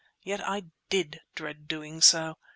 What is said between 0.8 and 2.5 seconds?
did dread doing so!